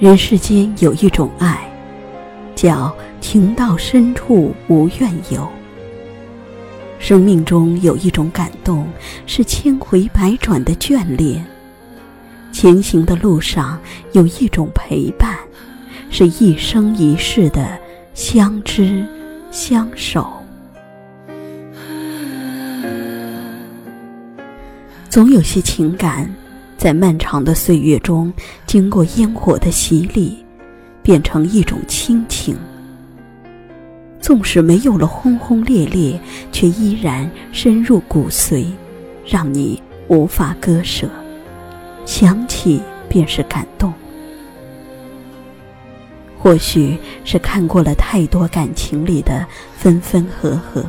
[0.00, 1.70] 人世间有一种爱，
[2.54, 2.90] 叫
[3.20, 5.46] 情到深处无怨尤。
[6.98, 8.88] 生命中有一种感动，
[9.26, 11.44] 是千回百转的眷恋。
[12.50, 13.78] 前行的路上
[14.12, 15.36] 有一种陪伴，
[16.08, 17.78] 是一生一世的
[18.14, 19.06] 相知
[19.50, 20.32] 相守。
[25.10, 26.34] 总有些情感。
[26.80, 28.32] 在漫长的岁月中，
[28.64, 30.42] 经过烟火的洗礼，
[31.02, 32.56] 变成一种亲情。
[34.18, 36.18] 纵使没有了轰轰烈烈，
[36.50, 38.64] 却依然深入骨髓，
[39.26, 41.06] 让你无法割舍。
[42.06, 43.92] 想起便是感动。
[46.38, 50.82] 或许是看过了太多感情里的分分合合，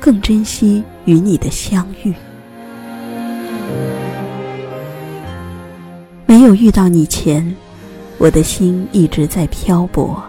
[0.00, 2.12] 更珍惜与你的相遇。
[6.26, 7.54] 没有遇到你前，
[8.18, 10.20] 我的心一直在漂泊；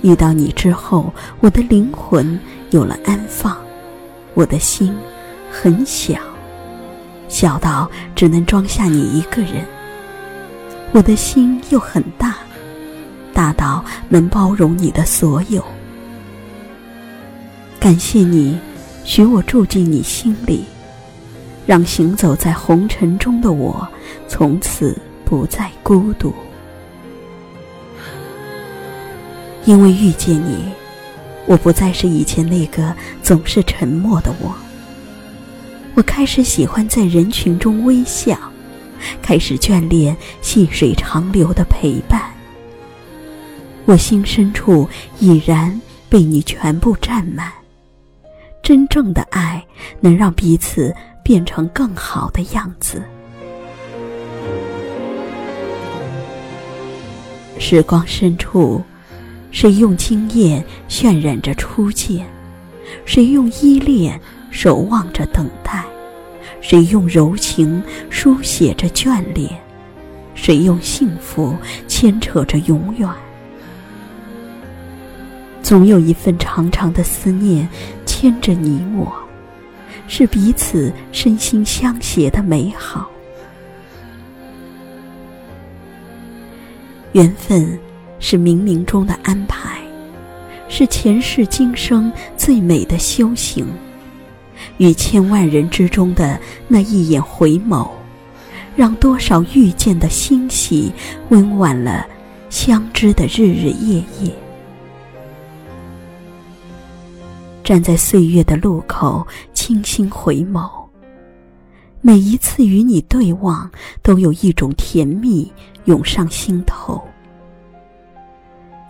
[0.00, 2.38] 遇到你之后，我的灵魂
[2.70, 3.56] 有了安放。
[4.32, 4.94] 我的心
[5.50, 6.18] 很小，
[7.28, 9.62] 小到只能装下你一个人；
[10.92, 12.36] 我的心又很大，
[13.34, 15.62] 大到能包容你的所有。
[17.78, 18.58] 感谢你，
[19.04, 20.64] 许我住进你心里。
[21.66, 23.86] 让行走在红尘中的我，
[24.28, 26.32] 从此不再孤独。
[29.64, 30.64] 因为遇见你，
[31.44, 34.54] 我不再是以前那个总是沉默的我。
[35.96, 38.38] 我开始喜欢在人群中微笑，
[39.20, 42.22] 开始眷恋细水长流的陪伴。
[43.86, 47.50] 我心深处已然被你全部占满。
[48.62, 49.64] 真正的爱，
[50.00, 50.94] 能让彼此。
[51.26, 53.02] 变成更好的样子。
[57.58, 58.80] 时光深处，
[59.50, 62.24] 谁用经验渲染着初见？
[63.04, 64.20] 谁用依恋
[64.52, 65.84] 守望着等待？
[66.60, 69.50] 谁用柔情书写着眷恋？
[70.36, 71.56] 谁用幸福
[71.88, 73.10] 牵扯着永远？
[75.60, 77.68] 总有一份长长的思念
[78.06, 79.25] 牵着你我。
[80.08, 83.10] 是彼此身心相携的美好，
[87.12, 87.78] 缘分
[88.18, 89.80] 是冥冥中的安排，
[90.68, 93.66] 是前世今生最美的修行。
[94.78, 97.90] 与千万人之中的那一眼回眸，
[98.74, 100.92] 让多少遇见的欣喜
[101.28, 102.06] 温婉了
[102.48, 104.32] 相知的日日夜夜。
[107.62, 109.26] 站在岁月的路口，
[109.66, 110.70] 轻轻回眸。
[112.00, 113.68] 每一次与你对望，
[114.00, 115.52] 都有一种甜蜜
[115.86, 117.02] 涌上心头。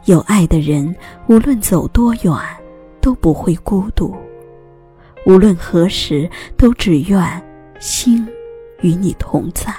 [0.05, 0.95] 有爱的人，
[1.29, 2.35] 无论走多远，
[3.01, 4.15] 都不会孤独；
[5.25, 7.43] 无论何时，都只愿
[7.81, 8.29] 心
[8.83, 9.75] 与你同在。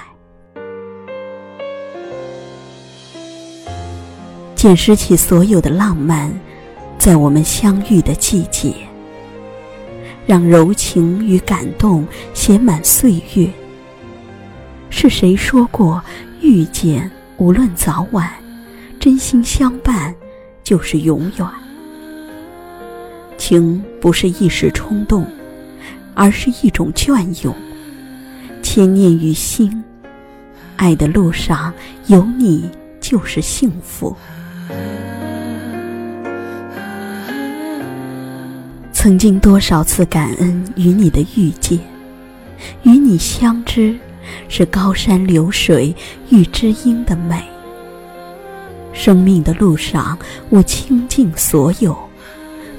[4.56, 6.28] 捡拾起所有的浪漫，
[6.98, 8.87] 在我们相遇的季节。
[10.28, 13.48] 让柔情与感动写满岁月。
[14.90, 16.02] 是谁说过，
[16.42, 18.30] 遇见无论早晚，
[19.00, 20.14] 真心相伴
[20.62, 21.48] 就是永远。
[23.38, 25.26] 情不是一时冲动，
[26.12, 27.54] 而是一种隽永，
[28.60, 29.82] 牵念于心。
[30.76, 31.72] 爱的路上
[32.08, 34.14] 有你就是幸福。
[39.00, 41.78] 曾经多少次感恩与你的遇见，
[42.82, 43.96] 与你相知，
[44.48, 45.94] 是高山流水
[46.30, 47.40] 遇知音的美。
[48.92, 50.18] 生命的路上，
[50.50, 51.96] 我倾尽所有，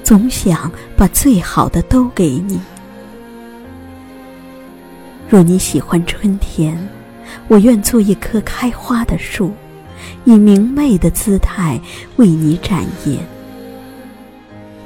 [0.04, 2.60] 总想把最好的都给你。
[5.26, 6.78] 若你喜欢春天，
[7.48, 9.54] 我愿做一棵开花的树，
[10.26, 11.80] 以明媚的姿态
[12.16, 13.18] 为你展颜。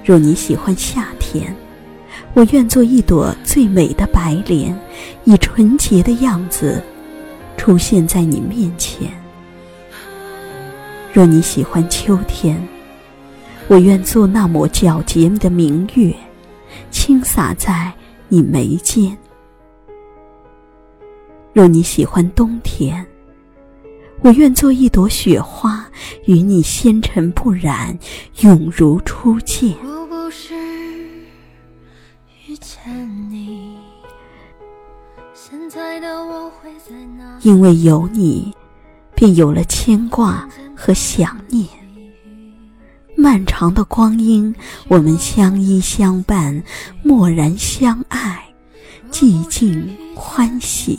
[0.04, 1.23] 若你喜欢夏天，
[2.34, 4.78] 我愿做一朵最美的白莲，
[5.24, 6.82] 以纯洁的样子
[7.56, 9.08] 出现在你面前。
[11.12, 12.60] 若你喜欢秋天，
[13.68, 16.14] 我愿做那抹皎洁的明月，
[16.90, 17.92] 倾洒在
[18.28, 19.16] 你眉间。
[21.52, 23.06] 若你喜欢冬天，
[24.22, 25.86] 我愿做一朵雪花，
[26.24, 27.96] 与你纤尘不染，
[28.40, 29.72] 永如初见。
[32.64, 32.90] 想
[33.30, 33.76] 你
[35.34, 36.94] 现在的我会在
[37.42, 38.56] 因为有你，
[39.14, 41.68] 便有了牵挂和想念。
[43.14, 44.54] 漫长的光阴，
[44.88, 46.62] 我们相依相伴，
[47.02, 48.42] 默然相爱，
[49.10, 50.98] 寂静欢喜。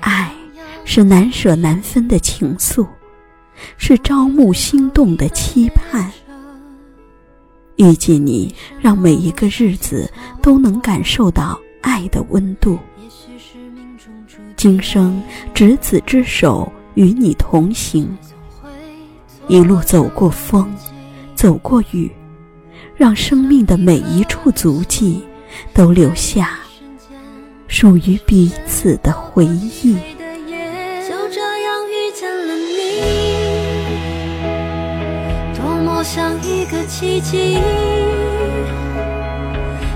[0.00, 0.34] 爱
[0.84, 2.84] 是难舍难分的情愫，
[3.76, 6.10] 是朝暮心动的期盼。
[7.82, 10.08] 遇见你，让每一个日子
[10.40, 12.78] 都能感受到爱的温度。
[14.56, 15.20] 今生
[15.52, 18.16] 执子之手，与你同行。
[19.48, 20.72] 一路走过风，
[21.34, 22.08] 走过雨，
[22.94, 25.20] 让生命的每一处足迹
[25.74, 26.60] 都留下
[27.66, 29.96] 属于彼此的回忆。
[36.14, 37.58] 像一个奇迹。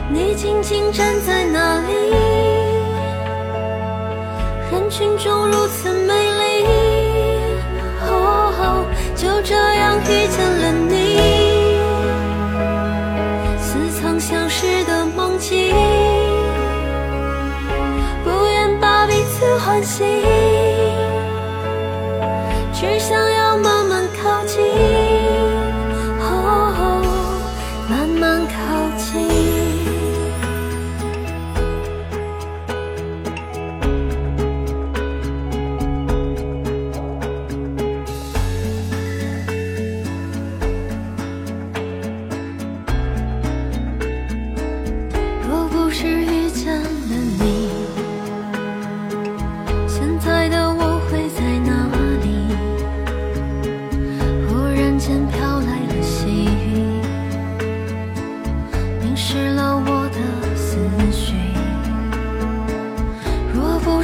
[0.09, 1.93] 你静静站在那里，
[4.73, 6.65] 人群中如此美丽。
[8.09, 11.19] 哦就这样遇见了你，
[13.61, 15.71] 似曾相识的梦境，
[18.25, 20.07] 不愿把彼此唤醒，
[22.73, 23.26] 只想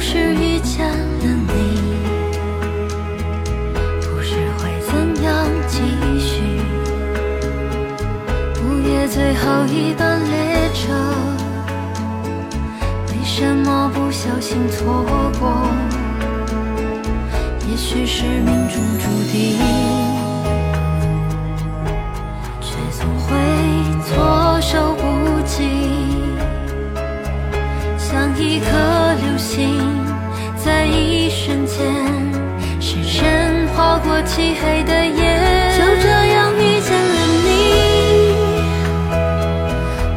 [0.05, 1.53] 是遇见了你
[4.01, 5.79] 故事会怎样继
[6.19, 6.59] 续
[8.61, 10.93] 午夜最后一班列车
[13.07, 15.05] 为什么不小心错
[15.39, 15.49] 过？
[17.69, 19.57] 也许是命中注定
[31.75, 31.81] 见，
[32.79, 35.19] 是人划过漆黑的夜。
[35.77, 37.47] 就这样遇见了你，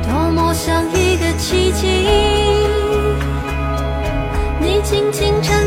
[0.08, 1.82] 多么像一个奇迹。
[4.61, 5.65] 你轻轻沉。